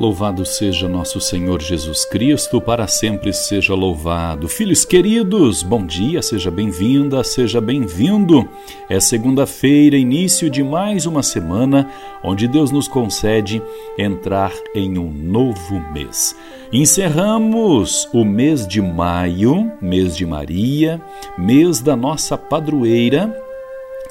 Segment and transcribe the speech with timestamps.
[0.00, 4.48] Louvado seja nosso Senhor Jesus Cristo, para sempre seja louvado.
[4.48, 8.48] Filhos queridos, bom dia, seja bem-vinda, seja bem-vindo.
[8.88, 11.86] É segunda-feira, início de mais uma semana,
[12.24, 13.62] onde Deus nos concede
[13.98, 16.34] entrar em um novo mês.
[16.72, 20.98] Encerramos o mês de maio, mês de Maria,
[21.36, 23.38] mês da nossa padroeira,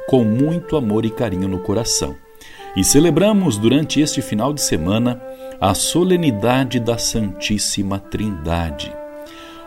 [0.08, 2.16] com muito amor e carinho no coração.
[2.76, 5.20] E celebramos durante este final de semana
[5.62, 8.96] a solenidade da Santíssima Trindade.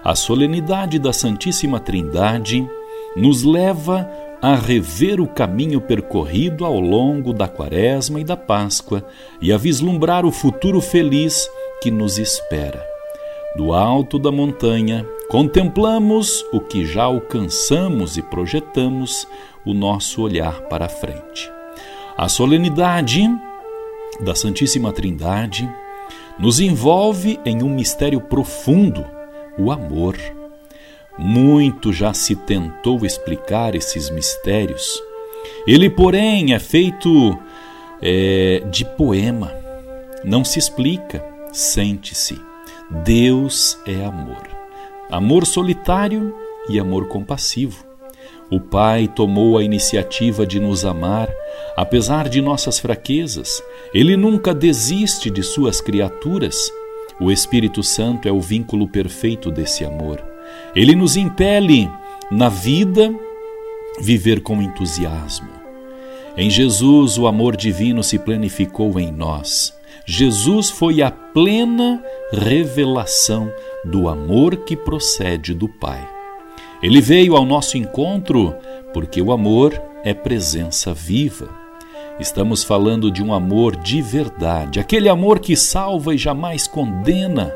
[0.03, 2.67] A solenidade da Santíssima Trindade
[3.15, 4.09] nos leva
[4.41, 9.07] a rever o caminho percorrido ao longo da Quaresma e da Páscoa
[9.39, 11.47] e a vislumbrar o futuro feliz
[11.83, 12.83] que nos espera.
[13.55, 19.29] Do alto da montanha, contemplamos o que já alcançamos e projetamos
[19.63, 21.53] o nosso olhar para a frente.
[22.17, 23.29] A solenidade
[24.21, 25.69] da Santíssima Trindade
[26.39, 29.05] nos envolve em um mistério profundo,
[29.59, 30.17] o amor.
[31.19, 35.01] Muito já se tentou explicar esses mistérios.
[35.67, 37.39] Ele, porém, é feito
[38.01, 39.53] é, de poema.
[40.25, 42.41] Não se explica, sente-se.
[43.05, 44.49] Deus é amor.
[45.11, 46.35] Amor solitário
[46.69, 47.92] e amor compassivo.
[48.51, 51.29] O Pai tomou a iniciativa de nos amar,
[51.77, 53.63] apesar de nossas fraquezas.
[53.95, 56.71] Ele nunca desiste de suas criaturas.
[57.19, 60.23] O Espírito Santo é o vínculo perfeito desse amor.
[60.75, 61.89] Ele nos impele,
[62.31, 63.15] na vida,
[64.01, 65.49] viver com entusiasmo.
[66.37, 69.75] Em Jesus, o amor divino se planificou em nós.
[70.05, 72.03] Jesus foi a plena
[72.33, 73.53] revelação
[73.85, 76.22] do amor que procede do Pai.
[76.83, 78.55] Ele veio ao nosso encontro
[78.93, 81.49] porque o amor é presença viva.
[82.19, 87.55] Estamos falando de um amor de verdade, aquele amor que salva e jamais condena.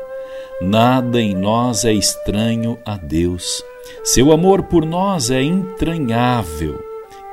[0.61, 3.61] Nada em nós é estranho a Deus.
[4.03, 6.81] Seu amor por nós é entranhável,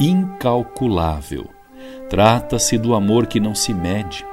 [0.00, 1.47] incalculável.
[2.10, 4.27] Trata-se do amor que não se mede.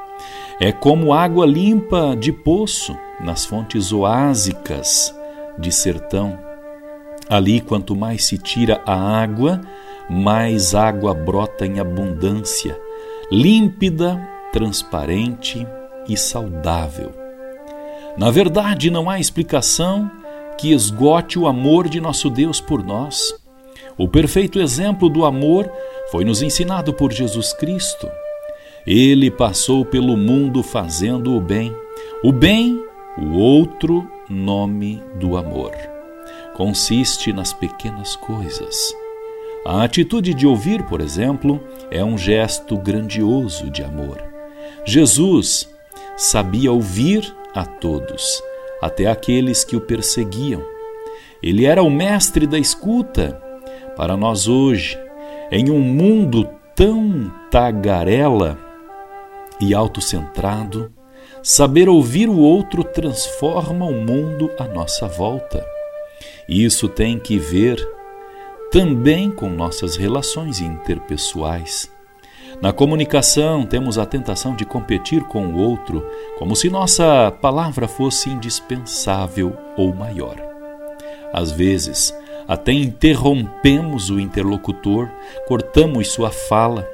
[0.60, 5.16] É como água limpa de poço nas fontes oásicas
[5.58, 6.51] de sertão
[7.32, 9.62] Ali, quanto mais se tira a água,
[10.10, 12.78] mais água brota em abundância,
[13.32, 14.22] límpida,
[14.52, 15.66] transparente
[16.10, 17.14] e saudável.
[18.18, 20.12] Na verdade, não há explicação
[20.58, 23.34] que esgote o amor de nosso Deus por nós.
[23.98, 25.72] O perfeito exemplo do amor
[26.12, 28.10] foi nos ensinado por Jesus Cristo.
[28.86, 31.74] Ele passou pelo mundo fazendo o bem.
[32.26, 32.78] O bem,
[33.18, 35.91] o outro nome do amor
[36.56, 38.96] consiste nas pequenas coisas.
[39.66, 44.24] A atitude de ouvir, por exemplo, é um gesto grandioso de amor.
[44.86, 45.70] Jesus
[46.18, 48.42] sabia ouvir a todos,
[48.82, 50.64] até aqueles que o perseguiam.
[51.44, 53.40] Ele era o mestre da escuta.
[53.96, 54.98] Para nós hoje,
[55.52, 58.58] em um mundo tão tagarela
[59.60, 60.92] e autocentrado,
[61.44, 65.64] saber ouvir o outro transforma o mundo à nossa volta.
[66.48, 67.78] Isso tem que ver
[68.72, 71.92] também com nossas relações interpessoais.
[72.62, 76.06] Na comunicação, temos a tentação de competir com o outro,
[76.38, 80.36] como se nossa palavra fosse indispensável ou maior.
[81.34, 82.16] Às vezes,
[82.48, 85.10] até interrompemos o interlocutor,
[85.48, 86.88] cortamos sua fala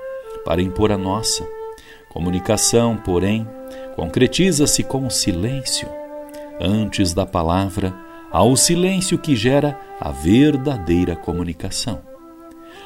[0.46, 1.46] para impor a nossa.
[2.10, 3.48] Comunicação, porém,
[3.96, 5.90] concretiza-se com o silêncio.
[6.60, 7.94] Antes da palavra,
[8.32, 12.02] ao silêncio que gera a verdadeira comunicação.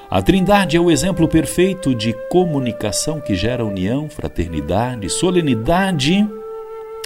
[0.10, 6.28] A Trindade é o exemplo perfeito de comunicação que gera união, fraternidade, solenidade,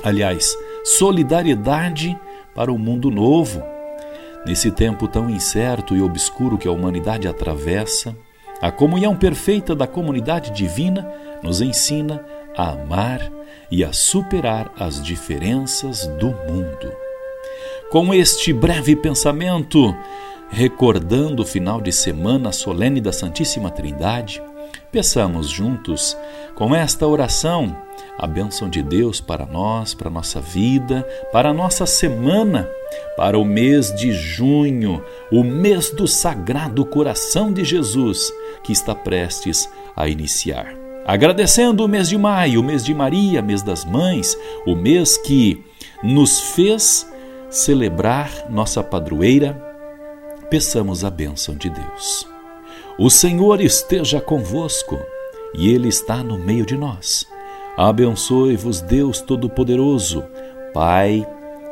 [0.03, 2.17] aliás, solidariedade
[2.55, 3.61] para o mundo novo.
[4.45, 8.15] Nesse tempo tão incerto e obscuro que a humanidade atravessa,
[8.61, 11.07] a comunhão perfeita da comunidade divina
[11.43, 12.25] nos ensina
[12.57, 13.31] a amar
[13.69, 17.04] e a superar as diferenças do mundo.
[17.89, 19.95] Com este breve pensamento,
[20.49, 24.41] recordando o final de semana solene da Santíssima Trindade,
[24.91, 26.17] peçamos juntos,
[26.55, 27.77] com esta oração,
[28.17, 32.67] a bênção de Deus para nós, para a nossa vida, para a nossa semana,
[33.15, 38.33] para o mês de junho, o mês do Sagrado Coração de Jesus,
[38.63, 40.75] que está prestes a iniciar.
[41.05, 44.35] Agradecendo o mês de maio, o mês de Maria, mês das mães,
[44.65, 45.63] o mês que
[46.03, 47.07] nos fez
[47.55, 49.53] celebrar nossa padroeira,
[50.49, 52.27] peçamos a bênção de Deus.
[52.99, 54.99] O Senhor esteja convosco
[55.53, 57.27] e Ele está no meio de nós.
[57.77, 60.23] Abençoe-vos, Deus Todo-Poderoso,
[60.73, 61.25] Pai,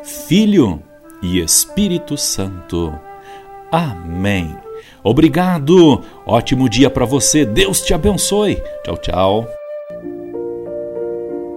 [0.03, 0.81] Filho
[1.21, 2.93] e Espírito Santo.
[3.71, 4.55] Amém.
[5.03, 6.01] Obrigado.
[6.25, 7.45] Ótimo dia para você.
[7.45, 8.61] Deus te abençoe.
[8.83, 9.62] Tchau, tchau.